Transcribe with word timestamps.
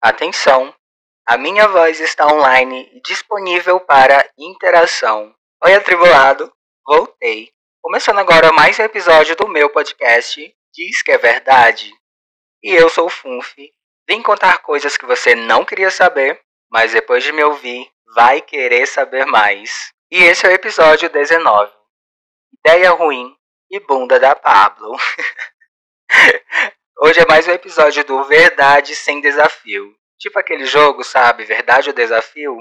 Atenção! 0.00 0.72
A 1.26 1.36
minha 1.36 1.66
voz 1.66 1.98
está 1.98 2.24
online 2.28 2.88
e 2.92 3.00
disponível 3.00 3.80
para 3.80 4.30
interação. 4.38 5.34
Oi, 5.64 5.74
atribulado! 5.74 6.52
Voltei. 6.86 7.50
Começando 7.82 8.20
agora 8.20 8.52
mais 8.52 8.78
um 8.78 8.84
episódio 8.84 9.34
do 9.34 9.48
meu 9.48 9.68
podcast 9.70 10.54
Diz 10.72 11.02
que 11.02 11.10
é 11.10 11.18
Verdade. 11.18 11.92
E 12.62 12.72
eu 12.72 12.88
sou 12.88 13.06
o 13.06 13.10
Funf. 13.10 13.56
Vim 14.08 14.22
contar 14.22 14.58
coisas 14.58 14.96
que 14.96 15.04
você 15.04 15.34
não 15.34 15.64
queria 15.64 15.90
saber, 15.90 16.40
mas 16.70 16.92
depois 16.92 17.24
de 17.24 17.32
me 17.32 17.42
ouvir, 17.42 17.90
vai 18.14 18.40
querer 18.40 18.86
saber 18.86 19.26
mais. 19.26 19.92
E 20.12 20.22
esse 20.22 20.46
é 20.46 20.50
o 20.50 20.52
episódio 20.52 21.10
19. 21.10 21.72
Ideia 22.64 22.92
ruim 22.92 23.36
e 23.68 23.80
bunda 23.80 24.20
da 24.20 24.36
Pablo. 24.36 24.96
Hoje 27.00 27.20
é 27.20 27.26
mais 27.26 27.46
um 27.46 27.52
episódio 27.52 28.04
do 28.04 28.24
Verdade 28.24 28.96
Sem 28.96 29.20
Desafio. 29.20 29.96
Tipo 30.18 30.36
aquele 30.40 30.66
jogo, 30.66 31.04
sabe? 31.04 31.44
Verdade 31.44 31.90
ou 31.90 31.94
desafio? 31.94 32.56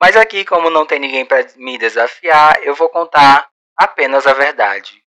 Mas 0.00 0.16
aqui, 0.16 0.46
como 0.46 0.70
não 0.70 0.86
tem 0.86 0.98
ninguém 0.98 1.26
para 1.26 1.46
me 1.56 1.76
desafiar, 1.76 2.58
eu 2.62 2.74
vou 2.74 2.88
contar 2.88 3.46
apenas 3.76 4.26
a 4.26 4.32
verdade. 4.32 5.04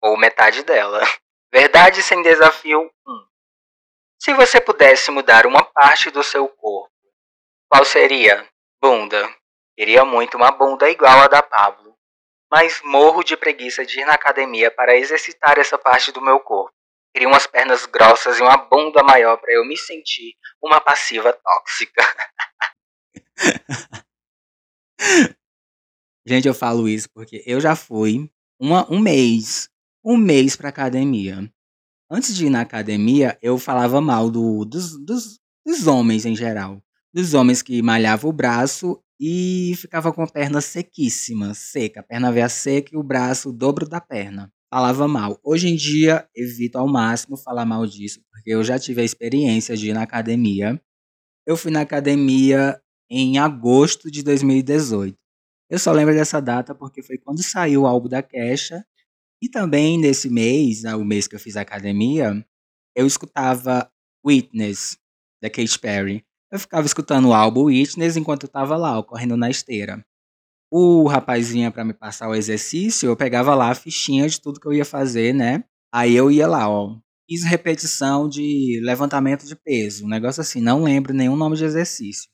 Ou 0.00 0.16
metade 0.16 0.62
dela. 0.62 1.00
Verdade 1.52 2.00
sem 2.00 2.22
desafio 2.22 2.80
1. 2.80 2.90
Se 4.22 4.34
você 4.34 4.60
pudesse 4.60 5.10
mudar 5.10 5.44
uma 5.44 5.64
parte 5.64 6.08
do 6.08 6.22
seu 6.22 6.48
corpo, 6.48 6.92
qual 7.68 7.84
seria? 7.84 8.46
Bunda. 8.80 9.28
Queria 9.76 10.04
muito 10.04 10.36
uma 10.36 10.52
bunda 10.52 10.88
igual 10.88 11.22
a 11.22 11.26
da 11.26 11.42
Pablo. 11.42 11.96
Mas 12.52 12.80
morro 12.82 13.24
de 13.24 13.36
preguiça 13.36 13.84
de 13.84 14.00
ir 14.00 14.04
na 14.04 14.14
academia 14.14 14.70
para 14.70 14.96
exercitar 14.96 15.58
essa 15.58 15.76
parte 15.76 16.12
do 16.12 16.20
meu 16.22 16.38
corpo. 16.38 16.75
Queria 17.16 17.28
umas 17.28 17.46
pernas 17.46 17.86
grossas 17.86 18.38
e 18.38 18.42
uma 18.42 18.58
bunda 18.58 19.02
maior 19.02 19.38
para 19.38 19.50
eu 19.50 19.64
me 19.64 19.74
sentir 19.74 20.34
uma 20.62 20.78
passiva 20.82 21.32
tóxica. 21.32 22.02
Gente, 26.28 26.46
eu 26.46 26.52
falo 26.52 26.86
isso 26.86 27.08
porque 27.14 27.42
eu 27.46 27.58
já 27.58 27.74
fui 27.74 28.30
uma, 28.60 28.86
um 28.92 29.00
mês, 29.00 29.70
um 30.04 30.18
mês 30.18 30.56
pra 30.56 30.68
academia. 30.68 31.50
Antes 32.10 32.36
de 32.36 32.48
ir 32.48 32.50
na 32.50 32.60
academia, 32.60 33.38
eu 33.40 33.56
falava 33.56 33.98
mal 33.98 34.28
do, 34.28 34.66
dos, 34.66 35.02
dos, 35.02 35.40
dos 35.64 35.86
homens 35.86 36.26
em 36.26 36.36
geral. 36.36 36.82
Dos 37.14 37.32
homens 37.32 37.62
que 37.62 37.80
malhavam 37.80 38.28
o 38.28 38.34
braço 38.34 39.02
e 39.18 39.72
ficava 39.78 40.12
com 40.12 40.22
a 40.22 40.28
perna 40.28 40.60
sequíssima, 40.60 41.54
seca. 41.54 42.00
A 42.00 42.02
perna 42.02 42.30
veia 42.30 42.50
seca 42.50 42.90
e 42.92 42.98
o 42.98 43.02
braço 43.02 43.48
o 43.48 43.54
dobro 43.54 43.88
da 43.88 44.02
perna 44.02 44.52
falava 44.72 45.06
mal. 45.06 45.38
Hoje 45.42 45.68
em 45.68 45.76
dia, 45.76 46.28
evito 46.34 46.78
ao 46.78 46.88
máximo 46.88 47.36
falar 47.36 47.64
mal 47.64 47.86
disso, 47.86 48.20
porque 48.30 48.50
eu 48.50 48.62
já 48.64 48.78
tive 48.78 49.00
a 49.00 49.04
experiência 49.04 49.76
de 49.76 49.90
ir 49.90 49.92
na 49.94 50.02
academia. 50.02 50.80
Eu 51.46 51.56
fui 51.56 51.70
na 51.70 51.80
academia 51.80 52.80
em 53.10 53.38
agosto 53.38 54.10
de 54.10 54.22
2018. 54.22 55.16
Eu 55.70 55.78
só 55.78 55.92
lembro 55.92 56.14
dessa 56.14 56.40
data 56.40 56.74
porque 56.74 57.02
foi 57.02 57.18
quando 57.18 57.42
saiu 57.42 57.82
o 57.82 57.86
álbum 57.86 58.08
da 58.08 58.22
Kesha. 58.22 58.84
E 59.42 59.48
também 59.48 59.98
nesse 59.98 60.30
mês, 60.30 60.82
né, 60.82 60.94
o 60.94 61.04
mês 61.04 61.28
que 61.28 61.34
eu 61.34 61.40
fiz 61.40 61.56
academia, 61.56 62.44
eu 62.96 63.06
escutava 63.06 63.90
Witness, 64.26 64.96
da 65.42 65.50
Katy 65.50 65.78
Perry. 65.78 66.24
Eu 66.50 66.58
ficava 66.58 66.86
escutando 66.86 67.28
o 67.28 67.34
álbum 67.34 67.64
Witness 67.64 68.16
enquanto 68.16 68.44
eu 68.44 68.48
estava 68.48 68.76
lá, 68.76 69.02
correndo 69.02 69.36
na 69.36 69.50
esteira 69.50 70.04
o 70.70 71.06
rapazinho 71.06 71.70
para 71.72 71.84
me 71.84 71.94
passar 71.94 72.28
o 72.28 72.34
exercício, 72.34 73.08
eu 73.08 73.16
pegava 73.16 73.54
lá 73.54 73.70
a 73.70 73.74
fichinha 73.74 74.28
de 74.28 74.40
tudo 74.40 74.60
que 74.60 74.66
eu 74.66 74.72
ia 74.72 74.84
fazer, 74.84 75.34
né? 75.34 75.64
Aí 75.92 76.14
eu 76.14 76.30
ia 76.30 76.46
lá, 76.46 76.68
ó, 76.68 76.98
fiz 77.28 77.44
repetição 77.44 78.28
de 78.28 78.80
levantamento 78.82 79.46
de 79.46 79.56
peso, 79.56 80.04
um 80.04 80.08
negócio 80.08 80.40
assim, 80.40 80.60
não 80.60 80.82
lembro 80.82 81.14
nenhum 81.14 81.36
nome 81.36 81.56
de 81.56 81.64
exercício. 81.64 82.28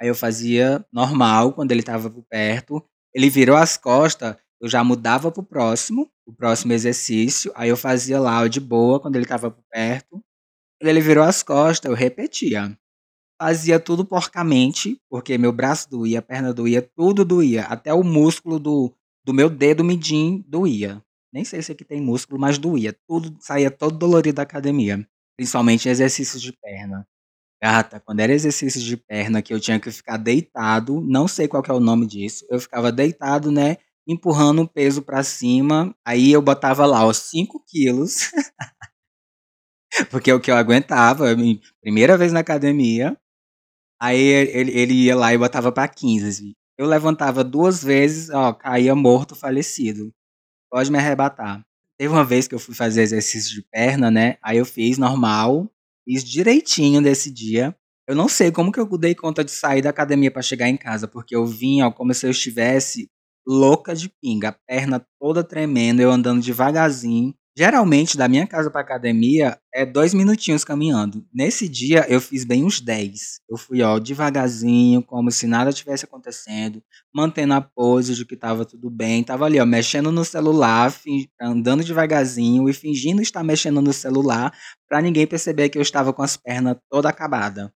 Aí 0.00 0.08
eu 0.08 0.14
fazia 0.14 0.84
normal 0.92 1.52
quando 1.52 1.72
ele 1.72 1.80
estava 1.80 2.10
por 2.10 2.24
perto, 2.28 2.84
ele 3.14 3.30
virou 3.30 3.56
as 3.56 3.76
costas, 3.76 4.36
eu 4.60 4.68
já 4.68 4.82
mudava 4.82 5.30
pro 5.30 5.42
próximo, 5.42 6.10
o 6.26 6.34
próximo 6.34 6.72
exercício, 6.72 7.52
aí 7.54 7.68
eu 7.68 7.76
fazia 7.76 8.18
lá 8.18 8.46
de 8.48 8.60
boa 8.60 8.98
quando 8.98 9.16
ele 9.16 9.24
estava 9.24 9.50
por 9.50 9.62
perto. 9.70 10.22
Ele 10.80 11.00
virou 11.00 11.24
as 11.24 11.42
costas, 11.42 11.90
eu 11.90 11.96
repetia 11.96 12.76
fazia 13.40 13.80
tudo 13.80 14.04
porcamente, 14.04 15.00
porque 15.08 15.36
meu 15.38 15.52
braço 15.52 15.88
doía, 15.90 16.20
a 16.20 16.22
perna 16.22 16.52
doía, 16.52 16.82
tudo 16.82 17.24
doía. 17.24 17.64
Até 17.64 17.92
o 17.92 18.02
músculo 18.02 18.58
do, 18.58 18.92
do 19.24 19.34
meu 19.34 19.50
dedo 19.50 19.84
midinho 19.84 20.44
doía. 20.46 21.02
Nem 21.32 21.44
sei 21.44 21.60
se 21.62 21.72
aqui 21.72 21.84
tem 21.84 22.00
músculo, 22.00 22.40
mas 22.40 22.58
doía. 22.58 22.96
Tudo 23.08 23.36
saía 23.40 23.70
todo 23.70 23.98
dolorido 23.98 24.36
da 24.36 24.42
academia. 24.42 25.04
Principalmente 25.36 25.88
exercícios 25.88 26.40
de 26.40 26.52
perna. 26.52 27.06
Gata, 27.62 28.00
quando 28.00 28.20
era 28.20 28.32
exercício 28.32 28.80
de 28.80 28.96
perna 28.96 29.42
que 29.42 29.52
eu 29.52 29.60
tinha 29.60 29.80
que 29.80 29.90
ficar 29.90 30.16
deitado, 30.18 31.00
não 31.00 31.26
sei 31.26 31.48
qual 31.48 31.62
é 31.68 31.72
o 31.72 31.80
nome 31.80 32.06
disso, 32.06 32.46
eu 32.50 32.60
ficava 32.60 32.92
deitado, 32.92 33.50
né? 33.50 33.78
Empurrando 34.06 34.62
o 34.62 34.68
peso 34.68 35.02
para 35.02 35.24
cima. 35.24 35.94
Aí 36.04 36.32
eu 36.32 36.42
botava 36.42 36.86
lá 36.86 37.06
os 37.06 37.16
5 37.18 37.64
quilos. 37.66 38.30
porque 40.10 40.30
é 40.30 40.34
o 40.34 40.40
que 40.40 40.50
eu 40.50 40.56
aguentava. 40.56 41.26
Primeira 41.80 42.16
vez 42.16 42.32
na 42.32 42.40
academia. 42.40 43.16
Aí 44.04 44.20
ele, 44.20 44.70
ele 44.78 44.92
ia 44.92 45.16
lá 45.16 45.32
e 45.32 45.38
botava 45.38 45.72
pra 45.72 45.88
15. 45.88 46.54
Eu 46.76 46.86
levantava 46.86 47.42
duas 47.42 47.82
vezes, 47.82 48.28
ó, 48.28 48.52
caía 48.52 48.94
morto, 48.94 49.34
falecido. 49.34 50.12
Pode 50.70 50.92
me 50.92 50.98
arrebatar. 50.98 51.64
Teve 51.96 52.12
uma 52.12 52.22
vez 52.22 52.46
que 52.46 52.54
eu 52.54 52.58
fui 52.58 52.74
fazer 52.74 53.00
exercício 53.00 53.54
de 53.54 53.62
perna, 53.62 54.10
né? 54.10 54.36
Aí 54.42 54.58
eu 54.58 54.66
fiz 54.66 54.98
normal, 54.98 55.70
fiz 56.04 56.22
direitinho 56.22 57.00
desse 57.00 57.30
dia. 57.30 57.74
Eu 58.06 58.14
não 58.14 58.28
sei 58.28 58.52
como 58.52 58.70
que 58.70 58.78
eu 58.78 58.86
dei 58.98 59.14
conta 59.14 59.42
de 59.42 59.50
sair 59.50 59.80
da 59.80 59.88
academia 59.88 60.30
para 60.30 60.42
chegar 60.42 60.68
em 60.68 60.76
casa, 60.76 61.08
porque 61.08 61.34
eu 61.34 61.46
vinha 61.46 61.86
ó, 61.86 61.90
como 61.90 62.12
se 62.12 62.26
eu 62.26 62.30
estivesse 62.30 63.08
louca 63.46 63.94
de 63.94 64.10
pinga, 64.20 64.52
perna 64.68 65.02
toda 65.18 65.42
tremendo, 65.42 66.00
eu 66.00 66.10
andando 66.10 66.42
devagarzinho. 66.42 67.34
Geralmente, 67.56 68.16
da 68.16 68.26
minha 68.26 68.48
casa 68.48 68.68
para 68.68 68.80
academia, 68.80 69.56
é 69.72 69.86
dois 69.86 70.12
minutinhos 70.12 70.64
caminhando. 70.64 71.24
Nesse 71.32 71.68
dia, 71.68 72.04
eu 72.08 72.20
fiz 72.20 72.44
bem 72.44 72.64
uns 72.64 72.80
10. 72.80 73.42
Eu 73.48 73.56
fui, 73.56 73.80
ó, 73.80 74.00
devagarzinho, 74.00 75.00
como 75.04 75.30
se 75.30 75.46
nada 75.46 75.72
tivesse 75.72 76.04
acontecendo, 76.04 76.82
mantendo 77.14 77.54
a 77.54 77.60
pose 77.60 78.12
de 78.16 78.26
que 78.26 78.36
tava 78.36 78.64
tudo 78.64 78.90
bem. 78.90 79.22
Tava 79.22 79.44
ali, 79.44 79.60
ó, 79.60 79.64
mexendo 79.64 80.10
no 80.10 80.24
celular, 80.24 80.92
andando 81.40 81.84
devagarzinho 81.84 82.68
e 82.68 82.72
fingindo 82.72 83.22
estar 83.22 83.44
mexendo 83.44 83.80
no 83.80 83.92
celular 83.92 84.52
para 84.88 85.00
ninguém 85.00 85.24
perceber 85.24 85.68
que 85.68 85.78
eu 85.78 85.82
estava 85.82 86.12
com 86.12 86.22
as 86.22 86.36
pernas 86.36 86.76
toda 86.90 87.08
acabada. 87.08 87.72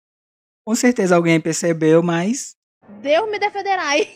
Com 0.64 0.74
certeza 0.74 1.16
alguém 1.16 1.38
percebeu, 1.38 2.02
mas... 2.02 2.56
Deus 3.02 3.30
me 3.30 3.38
defenderai. 3.38 4.08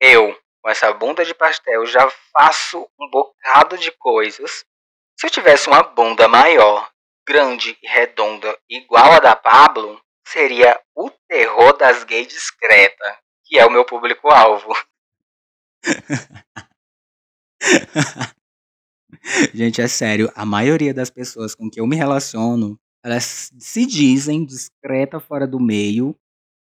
Eu 0.00 0.32
com 0.62 0.70
essa 0.70 0.92
bunda 0.92 1.24
de 1.24 1.34
pastel 1.34 1.86
já 1.86 2.08
faço 2.32 2.88
um 3.00 3.10
bocado 3.10 3.76
de 3.78 3.90
coisas. 3.92 4.64
Se 5.18 5.26
eu 5.26 5.30
tivesse 5.30 5.68
uma 5.68 5.82
bunda 5.82 6.28
maior, 6.28 6.90
grande 7.26 7.76
e 7.82 7.88
redonda, 7.88 8.56
igual 8.68 9.12
a 9.12 9.18
da 9.18 9.34
Pablo, 9.36 10.00
seria 10.26 10.80
o 10.94 11.10
terror 11.28 11.76
das 11.76 12.04
gays 12.04 12.28
discreta, 12.28 13.18
que 13.44 13.58
é 13.58 13.66
o 13.66 13.70
meu 13.70 13.84
público-alvo. 13.84 14.72
Gente, 19.52 19.82
é 19.82 19.88
sério, 19.88 20.30
a 20.34 20.46
maioria 20.46 20.94
das 20.94 21.10
pessoas 21.10 21.54
com 21.54 21.70
que 21.70 21.80
eu 21.80 21.86
me 21.86 21.96
relaciono, 21.96 22.78
elas 23.04 23.52
se 23.58 23.86
dizem 23.86 24.44
discreta 24.44 25.20
fora 25.20 25.46
do 25.46 25.60
meio, 25.60 26.16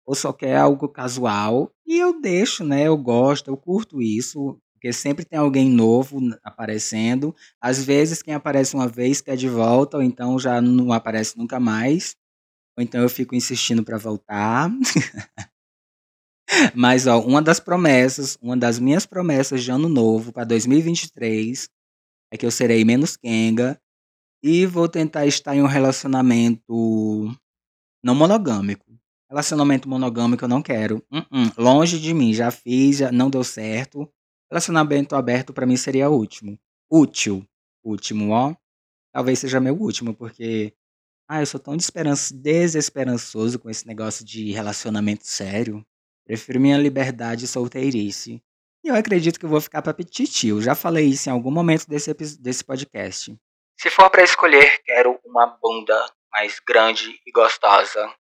ou 0.05 0.15
só 0.15 0.33
quer 0.33 0.57
algo 0.57 0.87
casual, 0.89 1.71
e 1.85 1.97
eu 1.97 2.19
deixo, 2.21 2.63
né? 2.63 2.87
Eu 2.87 2.97
gosto, 2.97 3.49
eu 3.49 3.57
curto 3.57 4.01
isso, 4.01 4.59
porque 4.73 4.91
sempre 4.93 5.25
tem 5.25 5.39
alguém 5.39 5.69
novo 5.69 6.19
aparecendo. 6.43 7.35
Às 7.61 7.83
vezes 7.83 8.21
quem 8.21 8.33
aparece 8.33 8.75
uma 8.75 8.87
vez 8.87 9.21
quer 9.21 9.37
de 9.37 9.47
volta, 9.49 9.97
ou 9.97 10.03
então 10.03 10.37
já 10.39 10.61
não 10.61 10.91
aparece 10.91 11.37
nunca 11.37 11.59
mais. 11.59 12.15
Ou 12.77 12.83
então 12.83 13.01
eu 13.01 13.09
fico 13.09 13.35
insistindo 13.35 13.83
para 13.83 13.97
voltar. 13.97 14.71
Mas 16.75 17.07
ó, 17.07 17.19
uma 17.21 17.41
das 17.41 17.59
promessas, 17.59 18.37
uma 18.41 18.57
das 18.57 18.79
minhas 18.79 19.05
promessas 19.05 19.63
de 19.63 19.71
ano 19.71 19.87
novo 19.89 20.31
para 20.31 20.43
2023 20.43 21.69
é 22.31 22.37
que 22.37 22.45
eu 22.45 22.51
serei 22.51 22.83
menos 22.85 23.17
kenga 23.17 23.79
e 24.43 24.65
vou 24.65 24.89
tentar 24.89 25.25
estar 25.27 25.55
em 25.55 25.63
um 25.63 25.67
relacionamento 25.67 27.31
não 28.03 28.15
monogâmico. 28.15 28.92
Relacionamento 29.33 29.89
monogâmico 29.89 30.45
eu 30.45 30.47
não 30.47 30.61
quero. 30.61 30.97
Uh 31.11 31.21
-uh. 31.21 31.53
Longe 31.57 31.99
de 31.99 32.13
mim, 32.13 32.35
já 32.35 32.51
fiz, 32.51 32.97
já 32.97 33.11
não 33.11 33.31
deu 33.31 33.43
certo. 33.43 34.07
Relacionamento 34.47 35.15
aberto 35.15 35.51
para 35.51 35.65
mim 35.65 35.75
seria 35.75 36.07
último. 36.07 36.55
Útil. 36.87 37.43
Último, 37.83 38.29
ó. 38.31 38.53
Talvez 39.11 39.39
seja 39.39 39.59
meu 39.59 39.73
último, 39.73 40.13
porque. 40.13 40.71
Ah, 41.27 41.41
eu 41.41 41.47
sou 41.47 41.59
tão 41.59 41.75
desesperançoso 41.75 43.57
com 43.57 43.71
esse 43.71 43.87
negócio 43.87 44.23
de 44.23 44.51
relacionamento 44.51 45.25
sério. 45.25 45.83
Prefiro 46.27 46.59
minha 46.59 46.77
liberdade 46.77 47.45
e 47.45 47.47
solteirice. 47.47 48.39
E 48.83 48.89
eu 48.89 48.95
acredito 48.95 49.39
que 49.39 49.45
eu 49.45 49.49
vou 49.49 49.61
ficar 49.61 49.81
pra 49.81 49.95
petitio. 49.95 50.61
Já 50.61 50.75
falei 50.75 51.07
isso 51.07 51.27
em 51.27 51.31
algum 51.31 51.49
momento 51.49 51.87
desse, 51.87 52.13
desse 52.13 52.63
podcast. 52.63 53.35
Se 53.79 53.89
for 53.89 54.11
para 54.11 54.23
escolher, 54.23 54.79
quero 54.85 55.19
uma 55.25 55.47
bunda 55.59 56.05
mais 56.31 56.59
grande 56.59 57.19
e 57.25 57.31
gostosa. 57.31 58.13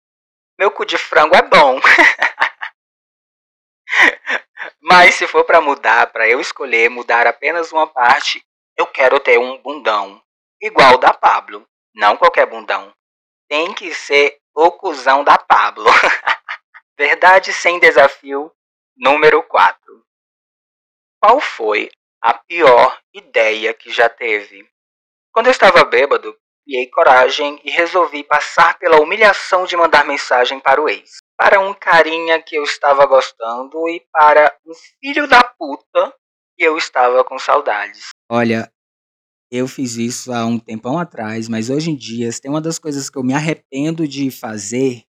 Meu 0.57 0.71
cu 0.71 0.85
de 0.85 0.97
frango 0.97 1.35
é 1.35 1.41
bom. 1.41 1.79
Mas 4.81 5.15
se 5.15 5.27
for 5.27 5.43
para 5.43 5.61
mudar, 5.61 6.11
para 6.11 6.27
eu 6.27 6.39
escolher 6.39 6.89
mudar 6.89 7.27
apenas 7.27 7.71
uma 7.71 7.87
parte, 7.87 8.43
eu 8.77 8.87
quero 8.87 9.19
ter 9.19 9.39
um 9.39 9.61
bundão 9.61 10.21
igual 10.61 10.97
da 10.97 11.13
Pablo. 11.13 11.67
Não 11.93 12.17
qualquer 12.17 12.45
bundão. 12.45 12.93
Tem 13.49 13.73
que 13.73 13.93
ser 13.93 14.39
o 14.55 14.71
cuzão 14.71 15.23
da 15.23 15.37
Pablo. 15.37 15.85
Verdade 16.97 17.51
sem 17.51 17.79
desafio 17.79 18.51
número 18.95 19.43
4. 19.43 20.05
Qual 21.19 21.39
foi 21.39 21.89
a 22.21 22.33
pior 22.33 22.99
ideia 23.13 23.73
que 23.73 23.91
já 23.91 24.07
teve? 24.07 24.69
Quando 25.31 25.47
eu 25.47 25.51
estava 25.51 25.83
bêbado, 25.83 26.37
criei 26.63 26.87
coragem 26.87 27.59
e 27.63 27.71
resolvi 27.71 28.23
passar 28.23 28.77
pela 28.77 28.99
humilhação 29.01 29.65
de 29.65 29.75
mandar 29.75 30.05
mensagem 30.05 30.59
para 30.59 30.81
o 30.81 30.89
ex. 30.89 31.17
Para 31.37 31.59
um 31.59 31.73
carinha 31.73 32.41
que 32.41 32.55
eu 32.55 32.63
estava 32.63 33.05
gostando 33.05 33.77
e 33.89 34.01
para 34.11 34.55
um 34.65 34.73
filho 34.99 35.27
da 35.27 35.43
puta 35.43 36.13
que 36.57 36.63
eu 36.63 36.77
estava 36.77 37.23
com 37.23 37.39
saudades. 37.39 38.09
Olha, 38.29 38.71
eu 39.51 39.67
fiz 39.67 39.97
isso 39.97 40.31
há 40.31 40.45
um 40.45 40.57
tempão 40.57 40.97
atrás, 40.97 41.49
mas 41.49 41.69
hoje 41.69 41.91
em 41.91 41.95
dia, 41.95 42.29
tem 42.39 42.49
uma 42.49 42.61
das 42.61 42.79
coisas 42.79 43.09
que 43.09 43.17
eu 43.17 43.23
me 43.23 43.33
arrependo 43.33 44.07
de 44.07 44.31
fazer. 44.31 45.03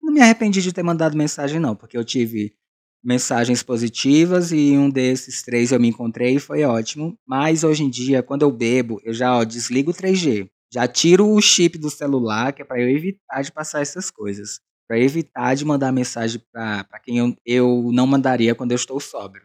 Não 0.00 0.12
me 0.12 0.20
arrependi 0.20 0.62
de 0.62 0.72
ter 0.72 0.82
mandado 0.82 1.16
mensagem, 1.16 1.58
não, 1.58 1.74
porque 1.74 1.96
eu 1.96 2.04
tive 2.04 2.54
mensagens 3.02 3.62
positivas 3.62 4.52
e 4.52 4.76
um 4.76 4.90
desses 4.90 5.42
três 5.42 5.72
eu 5.72 5.80
me 5.80 5.88
encontrei 5.88 6.36
e 6.36 6.40
foi 6.40 6.62
ótimo. 6.62 7.18
Mas 7.26 7.64
hoje 7.64 7.82
em 7.82 7.90
dia, 7.90 8.22
quando 8.22 8.42
eu 8.42 8.52
bebo, 8.52 9.00
eu 9.02 9.12
já 9.12 9.36
ó, 9.36 9.44
desligo 9.44 9.90
o 9.90 9.94
3G. 9.94 10.48
Já 10.72 10.86
tiro 10.86 11.28
o 11.28 11.40
chip 11.40 11.78
do 11.78 11.90
celular, 11.90 12.52
que 12.52 12.62
é 12.62 12.64
para 12.64 12.80
eu 12.80 12.88
evitar 12.90 13.42
de 13.42 13.52
passar 13.52 13.80
essas 13.80 14.10
coisas. 14.10 14.60
Para 14.86 14.98
evitar 14.98 15.54
de 15.54 15.64
mandar 15.64 15.92
mensagem 15.92 16.40
para 16.52 16.84
quem 17.02 17.18
eu, 17.18 17.34
eu 17.44 17.90
não 17.92 18.06
mandaria 18.06 18.54
quando 18.54 18.72
eu 18.72 18.76
estou 18.76 19.00
sóbrio. 19.00 19.44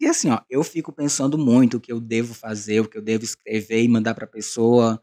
E 0.00 0.06
assim, 0.06 0.30
ó, 0.30 0.40
eu 0.50 0.64
fico 0.64 0.92
pensando 0.92 1.38
muito 1.38 1.78
o 1.78 1.80
que 1.80 1.92
eu 1.92 2.00
devo 2.00 2.34
fazer, 2.34 2.80
o 2.80 2.88
que 2.88 2.98
eu 2.98 3.02
devo 3.02 3.24
escrever 3.24 3.82
e 3.84 3.88
mandar 3.88 4.14
para 4.14 4.24
a 4.26 4.28
pessoa, 4.28 5.02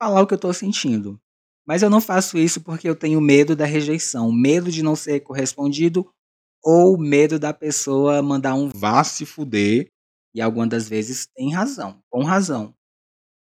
falar 0.00 0.22
o 0.22 0.26
que 0.26 0.34
eu 0.34 0.36
estou 0.36 0.52
sentindo. 0.54 1.20
Mas 1.66 1.82
eu 1.82 1.90
não 1.90 2.00
faço 2.00 2.38
isso 2.38 2.60
porque 2.62 2.88
eu 2.88 2.96
tenho 2.96 3.20
medo 3.20 3.56
da 3.56 3.64
rejeição, 3.66 4.32
medo 4.32 4.70
de 4.70 4.82
não 4.82 4.96
ser 4.96 5.20
correspondido 5.20 6.08
ou 6.64 6.98
medo 6.98 7.38
da 7.38 7.52
pessoa 7.54 8.22
mandar 8.22 8.54
um 8.54 8.68
vá 8.68 9.04
se 9.04 9.26
fuder. 9.26 9.88
E 10.34 10.40
algumas 10.42 10.68
das 10.70 10.88
vezes 10.88 11.26
tem 11.36 11.52
razão, 11.52 12.02
com 12.10 12.24
razão. 12.24 12.74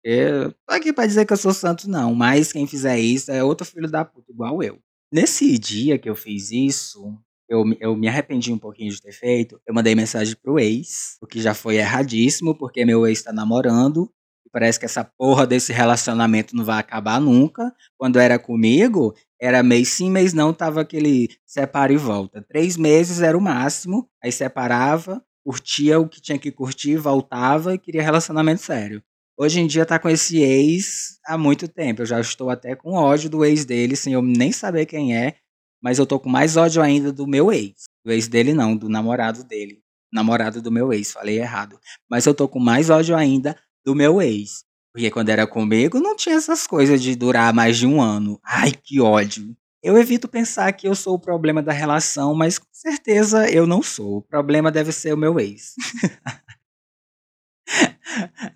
Eu 0.05 0.53
tô 0.53 0.75
aqui 0.75 0.93
pra 0.93 1.07
dizer 1.07 1.27
que 1.27 1.33
eu 1.33 1.37
sou 1.37 1.53
santo, 1.53 1.89
não, 1.89 2.15
mas 2.15 2.53
quem 2.53 2.67
fizer 2.67 2.99
isso 2.99 3.31
é 3.31 3.43
outro 3.43 3.67
filho 3.67 3.91
da 3.91 4.05
puta, 4.05 4.31
igual 4.31 4.63
eu. 4.63 4.79
Nesse 5.13 5.59
dia 5.59 5.99
que 5.99 6.09
eu 6.09 6.15
fiz 6.15 6.51
isso, 6.51 7.19
eu, 7.49 7.65
eu 7.81 7.97
me 7.97 8.09
arrependi 8.09 8.53
um 8.53 8.59
pouquinho 8.59 8.93
de 8.93 9.01
ter 9.01 9.13
feito. 9.13 9.61
Eu 9.67 9.75
mandei 9.75 9.95
mensagem 9.95 10.37
pro 10.37 10.59
ex, 10.59 11.17
o 11.21 11.27
que 11.27 11.41
já 11.41 11.55
foi 11.55 11.77
erradíssimo, 11.77 12.55
porque 12.55 12.85
meu 12.85 13.07
ex 13.07 13.23
tá 13.23 13.33
namorando. 13.33 14.11
E 14.47 14.51
parece 14.51 14.79
que 14.79 14.85
essa 14.85 15.03
porra 15.03 15.47
desse 15.47 15.73
relacionamento 15.73 16.55
não 16.55 16.65
vai 16.65 16.79
acabar 16.79 17.21
nunca. 17.21 17.73
Quando 17.97 18.19
era 18.19 18.39
comigo, 18.39 19.15
era 19.41 19.63
mês 19.63 19.89
sim, 19.89 20.11
mês 20.11 20.33
não, 20.35 20.53
tava 20.53 20.83
aquele 20.83 21.29
separa 21.47 21.93
e 21.93 21.97
volta. 21.97 22.45
Três 22.47 22.77
meses 22.77 23.21
era 23.21 23.37
o 23.37 23.41
máximo, 23.41 24.09
aí 24.23 24.31
separava, 24.31 25.23
curtia 25.45 25.99
o 25.99 26.09
que 26.09 26.21
tinha 26.21 26.39
que 26.39 26.53
curtir, 26.53 26.97
voltava 26.97 27.75
e 27.75 27.79
queria 27.79 28.03
relacionamento 28.03 28.61
sério. 28.61 29.03
Hoje 29.41 29.61
em 29.61 29.69
dia 29.69 29.87
tá 29.87 30.01
com 30.01 30.09
esse 30.09 30.39
ex 30.39 31.21
há 31.25 31.39
muito 31.39 31.69
tempo. 31.69 32.03
Eu 32.03 32.07
já 32.07 32.21
estou 32.21 32.51
até 32.51 32.75
com 32.75 32.95
ódio 32.95 33.31
do 33.31 33.45
ex 33.45 33.65
dele, 33.65 33.95
sem 33.95 34.13
eu 34.13 34.21
nem 34.21 34.51
saber 34.51 34.85
quem 34.85 35.17
é. 35.17 35.37
Mas 35.81 36.01
eu 36.01 36.05
tô 36.05 36.19
com 36.19 36.29
mais 36.29 36.57
ódio 36.57 36.83
ainda 36.83 37.13
do 37.13 37.25
meu 37.25 37.53
ex. 37.53 37.85
Do 38.05 38.11
ex 38.11 38.27
dele 38.27 38.53
não, 38.53 38.77
do 38.77 38.89
namorado 38.89 39.45
dele. 39.45 39.81
Namorado 40.13 40.61
do 40.61 40.73
meu 40.73 40.93
ex, 40.93 41.13
falei 41.13 41.39
errado. 41.39 41.79
Mas 42.11 42.27
eu 42.27 42.35
tô 42.35 42.49
com 42.49 42.59
mais 42.59 42.91
ódio 42.91 43.15
ainda 43.15 43.57
do 43.85 43.95
meu 43.95 44.21
ex. 44.21 44.65
Porque 44.93 45.09
quando 45.09 45.29
era 45.29 45.47
comigo 45.47 46.01
não 46.01 46.17
tinha 46.17 46.35
essas 46.35 46.67
coisas 46.67 47.01
de 47.01 47.15
durar 47.15 47.55
mais 47.55 47.77
de 47.77 47.87
um 47.87 48.03
ano. 48.03 48.41
Ai, 48.45 48.73
que 48.73 49.01
ódio. 49.01 49.57
Eu 49.81 49.97
evito 49.97 50.27
pensar 50.27 50.73
que 50.73 50.89
eu 50.89 50.97
sou 50.97 51.15
o 51.15 51.21
problema 51.21 51.63
da 51.63 51.71
relação, 51.71 52.35
mas 52.35 52.59
com 52.59 52.67
certeza 52.73 53.49
eu 53.49 53.69
não 53.69 53.85
sou. 53.85 54.17
O 54.17 54.23
problema 54.23 54.73
deve 54.73 54.91
ser 54.91 55.15
o 55.15 55.17
meu 55.17 55.39
ex. 55.39 55.75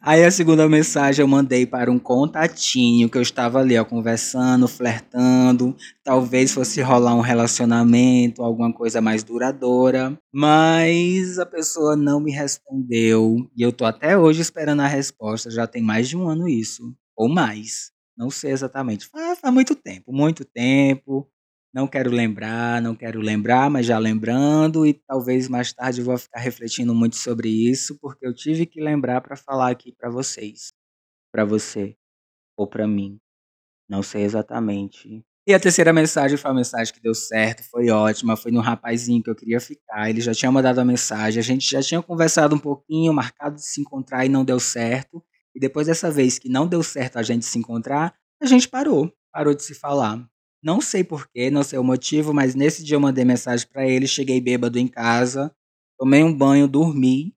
Aí 0.01 0.25
a 0.25 0.31
segunda 0.31 0.69
mensagem 0.69 1.23
eu 1.23 1.29
mandei 1.29 1.67
para 1.67 1.91
um 1.91 1.99
contatinho 1.99 3.09
que 3.09 3.17
eu 3.19 3.23
estava 3.23 3.59
ali, 3.61 3.79
ó, 3.79 3.85
conversando, 3.85 4.67
flertando. 4.69 5.77
Talvez 6.05 6.53
fosse 6.53 6.81
rolar 6.81 7.15
um 7.15 7.21
relacionamento, 7.21 8.43
alguma 8.43 8.73
coisa 8.73 9.01
mais 9.01 9.23
duradoura. 9.23 10.19
Mas 10.33 11.39
a 11.39 11.47
pessoa 11.47 11.97
não 11.97 12.21
me 12.21 12.33
respondeu. 12.33 13.37
E 13.57 13.63
eu 13.63 13.73
tô 13.73 13.85
até 13.85 14.17
hoje 14.17 14.41
esperando 14.43 14.81
a 14.81 14.87
resposta. 14.87 15.51
Já 15.51 15.67
tem 15.67 15.83
mais 15.83 16.09
de 16.09 16.17
um 16.17 16.29
ano 16.29 16.49
isso. 16.49 16.95
Ou 17.17 17.29
mais. 17.29 17.91
Não 18.17 18.31
sei 18.31 18.53
exatamente. 18.53 19.07
Faz, 19.09 19.39
faz 19.41 19.53
muito 19.55 19.75
tempo, 19.75 20.13
muito 20.13 20.45
tempo. 20.45 21.29
Não 21.75 21.87
quero 21.87 22.11
lembrar, 22.11 22.83
não 22.83 22.95
quero 22.95 23.21
lembrar, 23.21 23.71
mas 23.71 23.87
já 23.87 23.99
lembrando, 23.99 24.87
e 24.87 24.93
talvez 24.93 25.49
mais 25.49 25.73
tarde 25.73 26.01
eu 26.01 26.05
vou 26.05 26.19
ficar 26.19 26.39
refletindo 26.41 26.95
muito 26.95 27.17
sobre 27.17 27.49
isso, 27.49 27.99
porque 27.99 28.27
eu 28.27 28.35
tive 28.35 28.67
que 28.67 28.79
lembrar 28.79 29.23
para 29.23 29.37
falar 29.37 29.71
aqui 29.71 29.91
para 29.91 30.11
vocês, 30.11 30.69
para 31.33 31.47
você 31.47 31.97
ou 32.59 32.67
para 32.67 32.87
mim. 32.87 33.19
Não 33.89 34.03
sei 34.03 34.23
exatamente. 34.23 35.25
E 35.47 35.55
a 35.55 35.61
terceira 35.61 35.93
mensagem 35.93 36.37
foi 36.37 36.51
a 36.51 36.55
mensagem 36.55 36.93
que 36.95 37.01
deu 37.01 37.15
certo, 37.15 37.63
foi 37.65 37.91
ótima, 37.91 38.37
foi 38.37 38.53
no 38.53 38.61
rapazinho 38.61 39.23
que 39.23 39.31
eu 39.31 39.35
queria 39.35 39.61
ficar. 39.61 40.11
Ele 40.11 40.21
já 40.21 40.35
tinha 40.35 40.53
mandado 40.53 40.79
a 40.79 40.85
mensagem, 40.85 41.41
a 41.41 41.43
gente 41.43 41.69
já 41.69 41.83
tinha 41.83 42.03
conversado 42.03 42.55
um 42.55 42.59
pouquinho, 42.59 43.15
marcado 43.15 43.57
de 43.57 43.67
se 43.67 43.81
encontrar 43.81 44.27
e 44.27 44.29
não 44.29 44.45
deu 44.45 44.61
certo. 44.61 45.25
E 45.55 45.59
depois 45.59 45.87
dessa 45.87 46.11
vez 46.11 46.39
que 46.39 46.49
não 46.49 46.67
deu 46.69 46.83
certo 46.83 47.19
a 47.19 47.23
gente 47.23 47.45
se 47.47 47.59
encontrar, 47.59 48.15
a 48.41 48.47
gente 48.47 48.69
parou, 48.69 49.13
parou 49.33 49.55
de 49.55 49.63
se 49.63 49.75
falar. 49.75 50.32
Não 50.63 50.81
sei 50.81 51.03
porquê, 51.03 51.51
não 51.51 51.65
sei 51.65 51.79
o 51.79 51.85
motivo, 51.85 52.33
mas 52.33 52.55
nesse 52.55 52.85
dia 52.85 52.95
eu 52.95 53.01
mandei 53.01 53.25
mensagem 53.25 53.67
para 53.67 53.87
ele, 53.87 54.07
cheguei 54.07 54.41
bêbado 54.41 54.79
em 54.79 54.87
casa, 54.87 55.53
tomei 55.99 56.23
um 56.23 56.33
banho, 56.33 56.69
dormi. 56.69 57.35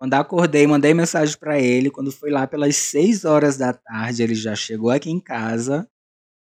Quando 0.00 0.14
acordei, 0.14 0.64
mandei 0.64 0.94
mensagem 0.94 1.36
para 1.36 1.58
ele. 1.58 1.90
Quando 1.90 2.12
fui 2.12 2.30
lá 2.30 2.46
pelas 2.46 2.76
6 2.76 3.24
horas 3.24 3.56
da 3.56 3.72
tarde, 3.72 4.22
ele 4.22 4.34
já 4.34 4.54
chegou 4.54 4.90
aqui 4.90 5.10
em 5.10 5.18
casa 5.18 5.90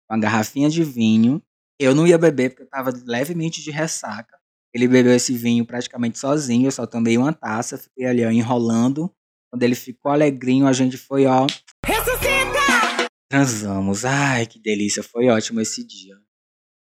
com 0.07 0.13
uma 0.13 0.21
garrafinha 0.21 0.69
de 0.69 0.83
vinho. 0.83 1.41
Eu 1.79 1.95
não 1.95 2.05
ia 2.05 2.19
beber 2.19 2.51
porque 2.51 2.61
eu 2.61 2.67
estava 2.67 2.91
levemente 3.05 3.63
de 3.63 3.71
ressaca. 3.71 4.37
Ele 4.73 4.87
bebeu 4.87 5.13
esse 5.13 5.33
vinho 5.33 5.65
praticamente 5.65 6.19
sozinho, 6.19 6.67
eu 6.67 6.71
só 6.71 6.85
tomei 6.85 7.17
uma 7.17 7.33
taça, 7.33 7.79
fiquei 7.79 8.05
ali 8.05 8.23
ó, 8.23 8.29
enrolando. 8.29 9.11
Quando 9.51 9.63
ele 9.63 9.75
ficou 9.75 10.11
alegrinho, 10.11 10.67
a 10.67 10.73
gente 10.73 10.97
foi, 10.97 11.25
ó. 11.25 11.47
Ressuscita! 11.83 13.07
Transamos. 13.29 14.05
Ai, 14.05 14.45
que 14.45 14.59
delícia, 14.59 15.01
foi 15.01 15.29
ótimo 15.29 15.61
esse 15.61 15.83
dia. 15.83 16.15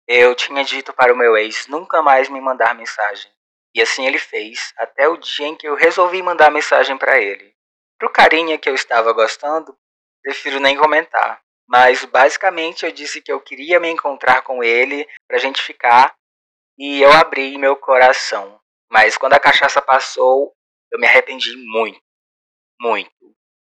Eu 0.07 0.35
tinha 0.35 0.63
dito 0.63 0.93
para 0.93 1.13
o 1.13 1.17
meu 1.17 1.35
ex 1.35 1.67
nunca 1.67 2.01
mais 2.01 2.29
me 2.29 2.39
mandar 2.39 2.75
mensagem. 2.75 3.31
E 3.73 3.81
assim 3.81 4.05
ele 4.05 4.19
fez, 4.19 4.73
até 4.77 5.07
o 5.07 5.17
dia 5.17 5.47
em 5.47 5.55
que 5.55 5.67
eu 5.67 5.75
resolvi 5.75 6.21
mandar 6.21 6.51
mensagem 6.51 6.97
para 6.97 7.19
ele. 7.19 7.53
Pro 7.97 8.11
carinha 8.11 8.57
que 8.57 8.69
eu 8.69 8.75
estava 8.75 9.11
gostando, 9.11 9.75
prefiro 10.23 10.59
nem 10.59 10.77
comentar. 10.77 11.41
Mas 11.67 12.05
basicamente 12.05 12.85
eu 12.85 12.91
disse 12.91 13.21
que 13.21 13.31
eu 13.31 13.41
queria 13.41 13.79
me 13.79 13.89
encontrar 13.89 14.43
com 14.43 14.63
ele 14.63 15.07
pra 15.27 15.39
gente 15.39 15.61
ficar 15.61 16.15
e 16.77 17.01
eu 17.01 17.11
abri 17.11 17.57
meu 17.57 17.75
coração. 17.75 18.59
Mas 18.91 19.17
quando 19.17 19.33
a 19.33 19.39
cachaça 19.39 19.81
passou, 19.81 20.53
eu 20.91 20.99
me 20.99 21.07
arrependi 21.07 21.55
muito. 21.57 21.99
Muito. 22.79 23.09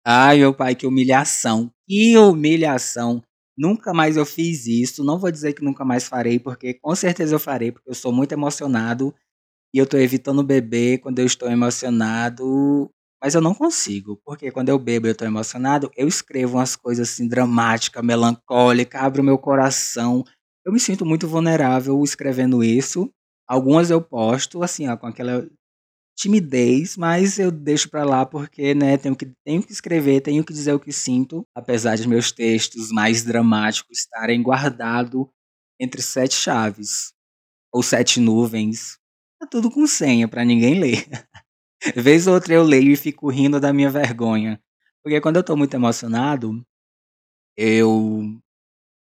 Ai, 0.07 0.39
meu 0.39 0.53
pai, 0.53 0.75
que 0.75 0.87
humilhação. 0.87 1.71
Que 1.89 2.17
humilhação. 2.19 3.23
Nunca 3.57 3.95
mais 3.95 4.17
eu 4.17 4.27
fiz 4.27 4.67
isso. 4.67 5.05
Não 5.05 5.19
vou 5.19 5.31
dizer 5.31 5.53
que 5.55 5.63
nunca 5.65 5.85
mais 5.85 6.07
farei, 6.09 6.39
porque 6.39 6.75
com 6.75 6.95
certeza 6.95 7.35
eu 7.35 7.39
farei, 7.41 7.71
porque 7.73 7.89
eu 7.91 7.95
sou 7.95 8.13
muito 8.13 8.33
emocionado 8.33 9.15
e 9.75 9.79
eu 9.79 9.87
tô 9.87 9.99
evitando 9.99 10.43
beber 10.45 10.99
quando 11.01 11.19
eu 11.21 11.27
estou 11.27 11.51
emocionado. 11.51 12.91
Mas 13.23 13.35
eu 13.35 13.41
não 13.43 13.55
consigo, 13.55 14.21
porque 14.25 14.51
quando 14.53 14.69
eu 14.71 14.79
bebo 14.79 15.07
e 15.09 15.11
eu 15.11 15.17
tô 15.17 15.25
emocionado, 15.25 15.91
eu 15.97 16.09
escrevo 16.09 16.59
umas 16.59 16.77
coisas 16.77 17.11
assim 17.11 17.29
dramáticas, 17.29 18.05
melancólicas, 18.05 19.01
abro 19.03 19.25
meu 19.25 19.39
coração. 19.39 20.25
Eu 20.65 20.73
me 20.73 20.81
sinto 20.81 21.07
muito 21.07 21.29
vulnerável 21.29 22.03
escrevendo 22.05 22.65
isso. 22.65 23.11
Algumas 23.49 23.91
eu 23.91 24.01
posto, 24.03 24.63
assim, 24.63 24.89
ó, 24.89 24.97
com 24.97 25.07
aquela 25.07 25.47
timidez, 26.17 26.97
mas 26.97 27.39
eu 27.39 27.51
deixo 27.51 27.91
para 27.91 28.05
lá 28.05 28.25
porque, 28.27 28.75
né, 28.75 28.97
tenho 28.97 29.17
que, 29.17 29.33
tenho 29.45 29.63
que 29.63 29.73
escrever, 29.73 30.21
tenho 30.21 30.45
que 30.45 30.53
dizer 30.53 30.73
o 30.73 30.81
que 30.81 30.93
sinto, 30.93 31.47
apesar 31.55 31.97
de 31.97 32.09
meus 32.09 32.33
textos 32.33 32.91
mais 32.91 33.25
dramáticos 33.25 33.99
estarem 33.99 34.43
guardados 34.43 35.27
entre 35.81 36.03
sete 36.03 36.35
chaves 36.35 37.13
ou 37.73 37.83
sete 37.83 38.21
nuvens. 38.21 38.99
Tá 39.41 39.47
tudo 39.47 39.71
com 39.71 39.87
senha 39.87 40.29
para 40.29 40.45
ninguém 40.45 40.79
ler. 40.79 41.07
Vez 41.97 42.27
ou 42.27 42.35
outra 42.35 42.55
eu 42.55 42.63
leio 42.65 42.93
e 42.93 42.97
fico 42.97 43.31
rindo 43.31 43.61
da 43.61 43.73
minha 43.73 43.91
vergonha. 43.91 44.61
Porque 45.03 45.21
quando 45.21 45.37
eu 45.37 45.45
tô 45.45 45.57
muito 45.57 45.75
emocionado, 45.75 46.65
eu 47.57 48.39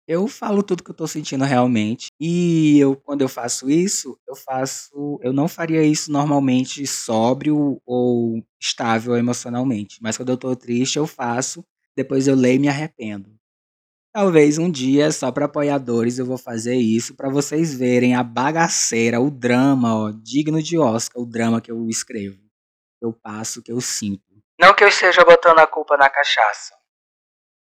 Eu 0.07 0.27
falo 0.27 0.63
tudo 0.63 0.83
que 0.83 0.91
eu 0.91 0.95
tô 0.95 1.07
sentindo 1.07 1.45
realmente. 1.45 2.09
E 2.21 2.79
eu, 2.79 2.97
quando 2.97 3.23
eu 3.23 3.29
faço 3.29 3.71
isso, 3.71 4.19
eu 4.27 4.35
faço. 4.35 5.19
Eu 5.23 5.33
não 5.33 5.47
faria 5.47 5.83
isso 5.83 6.11
normalmente 6.11 6.87
sóbrio 6.87 7.81
ou 7.87 8.45
estável 8.61 9.17
emocionalmente. 9.17 9.99
Mas 10.03 10.17
quando 10.17 10.31
eu 10.31 10.37
tô 10.37 10.57
triste, 10.57 10.97
eu 10.97 11.07
faço. 11.07 11.65
Depois 11.97 12.27
eu 12.27 12.35
leio 12.35 12.57
e 12.57 12.59
me 12.59 12.69
arrependo. 12.69 13.31
Talvez 14.15 14.59
um 14.59 14.71
dia, 14.71 15.11
só 15.11 15.33
para 15.33 15.47
apoiadores, 15.47 16.19
eu 16.19 16.27
vou 16.27 16.37
fazer 16.37 16.75
isso 16.75 17.15
para 17.15 17.31
vocês 17.31 17.73
verem 17.73 18.15
a 18.15 18.23
bagaceira, 18.23 19.19
o 19.19 19.31
drama, 19.31 19.97
ó, 19.97 20.11
digno 20.11 20.63
de 20.63 20.79
Oscar, 20.79 21.23
o 21.23 21.25
drama 21.27 21.63
que 21.63 21.73
eu 21.73 21.89
escrevo, 21.89 22.37
que 22.37 23.07
eu 23.07 23.13
passo, 23.15 23.63
que 23.63 23.73
eu 23.73 23.81
sinto. 23.81 24.23
Não 24.61 24.75
que 24.75 24.85
eu 24.85 24.89
esteja 24.89 25.25
botando 25.25 25.61
a 25.61 25.67
culpa 25.67 25.97
na 25.97 26.11
cachaça. 26.11 26.75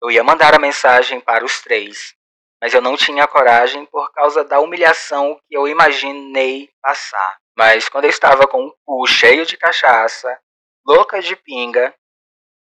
Eu 0.02 0.10
ia 0.10 0.24
mandar 0.24 0.56
a 0.56 0.60
mensagem 0.60 1.22
para 1.22 1.46
os 1.46 1.62
três, 1.62 2.16
mas 2.62 2.74
eu 2.74 2.82
não 2.82 2.96
tinha 2.96 3.28
coragem 3.28 3.86
por 3.86 4.12
causa 4.12 4.44
da 4.44 4.60
humilhação 4.60 5.40
que 5.48 5.56
eu 5.56 5.68
imaginei 5.68 6.70
passar. 6.82 7.38
Mas 7.58 7.90
quando 7.90 8.06
eu 8.06 8.10
estava 8.10 8.48
com 8.48 8.66
o 8.66 8.76
cu 8.86 9.08
cheio 9.08 9.46
de 9.46 9.58
cachaça, 9.58 10.40
louca 10.86 11.22
de 11.22 11.36
pinga, 11.36 11.94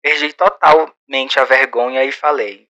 perdi 0.03 0.33
totalmente 0.33 1.39
a 1.39 1.45
vergonha 1.45 2.05
e 2.05 2.13
falei: 2.13 2.69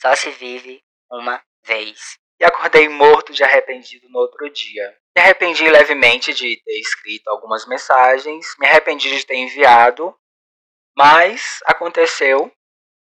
Só 0.00 0.14
se 0.14 0.30
vive 0.30 0.82
uma 1.10 1.42
vez. 1.64 2.18
E 2.40 2.44
acordei 2.44 2.88
morto 2.88 3.32
de 3.32 3.44
arrependido 3.44 4.08
no 4.08 4.18
outro 4.18 4.48
dia. 4.50 4.96
Me 5.14 5.22
arrependi 5.22 5.68
levemente 5.68 6.32
de 6.32 6.62
ter 6.64 6.80
escrito 6.80 7.28
algumas 7.28 7.66
mensagens, 7.66 8.54
me 8.58 8.66
arrependi 8.66 9.14
de 9.14 9.26
ter 9.26 9.36
enviado, 9.36 10.16
mas 10.96 11.60
aconteceu 11.66 12.50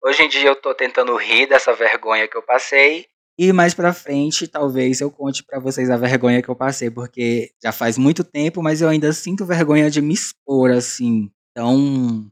Hoje 0.06 0.22
em 0.22 0.28
dia 0.28 0.50
eu 0.50 0.56
tô 0.58 0.76
tentando 0.76 1.16
rir 1.16 1.46
dessa 1.46 1.72
vergonha 1.72 2.28
que 2.28 2.36
eu 2.36 2.44
passei. 2.44 3.08
E 3.38 3.52
mais 3.52 3.74
pra 3.74 3.94
frente, 3.94 4.48
talvez 4.48 5.02
eu 5.02 5.10
conte 5.10 5.44
para 5.44 5.60
vocês 5.60 5.90
a 5.90 5.98
vergonha 5.98 6.42
que 6.42 6.50
eu 6.50 6.56
passei, 6.56 6.92
porque 6.92 7.52
já 7.62 7.72
faz 7.72 7.98
muito 7.98 8.24
tempo, 8.24 8.62
mas 8.62 8.80
eu 8.82 8.88
ainda 8.90 9.12
sinto 9.12 9.44
vergonha 9.46 9.90
de 9.90 10.02
me 10.02 10.14
expor 10.14 10.70
assim. 10.72 11.32
Então, 11.52 12.30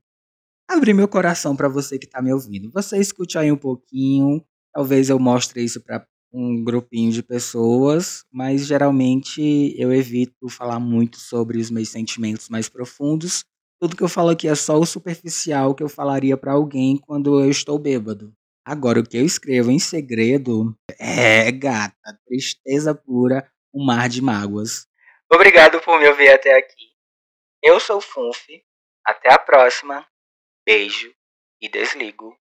abrir 0.69 0.93
meu 0.93 1.07
coração 1.07 1.55
para 1.55 1.69
você 1.69 1.99
que 1.99 2.07
tá 2.07 2.21
me 2.21 2.33
ouvindo. 2.33 2.71
Você 2.73 2.97
escute 2.99 3.37
aí 3.37 3.51
um 3.51 3.57
pouquinho, 3.57 4.43
talvez 4.73 5.09
eu 5.09 5.19
mostre 5.19 5.63
isso 5.63 5.81
para 5.81 6.05
um 6.33 6.63
grupinho 6.63 7.11
de 7.11 7.23
pessoas, 7.23 8.25
mas 8.31 8.65
geralmente 8.67 9.75
eu 9.77 9.93
evito 9.93 10.49
falar 10.49 10.79
muito 10.79 11.17
sobre 11.19 11.59
os 11.59 11.71
meus 11.71 11.89
sentimentos 11.89 12.49
mais 12.49 12.69
profundos, 12.69 13.45
tudo 13.81 13.95
que 13.97 14.03
eu 14.03 14.09
falo 14.09 14.29
aqui 14.29 14.47
é 14.47 14.55
só 14.55 14.79
o 14.79 14.85
superficial 14.85 15.75
que 15.75 15.83
eu 15.83 15.89
falaria 15.89 16.37
para 16.37 16.53
alguém 16.53 16.97
quando 16.97 17.39
eu 17.41 17.49
estou 17.49 17.79
bêbado. 17.79 18.33
Agora, 18.65 18.99
o 18.99 19.03
que 19.03 19.17
eu 19.17 19.25
escrevo 19.25 19.71
em 19.71 19.79
segredo 19.79 20.77
é, 20.99 21.51
gata, 21.51 22.19
tristeza 22.27 22.93
pura, 22.93 23.51
um 23.73 23.83
mar 23.83 24.07
de 24.07 24.21
mágoas. 24.21 24.87
Obrigado 25.31 25.81
por 25.81 25.99
me 25.99 26.07
ouvir 26.07 26.29
até 26.29 26.57
aqui. 26.57 26.91
Eu 27.63 27.79
sou 27.79 27.99
Funf. 28.01 28.47
Até 29.05 29.33
a 29.33 29.39
próxima. 29.39 30.05
Beijo 30.65 31.11
e 31.59 31.67
desligo. 31.67 32.37